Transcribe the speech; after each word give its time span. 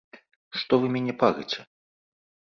Што 0.61 0.73
вы 0.85 0.89
мяне 0.95 1.13
парыце? 1.21 1.61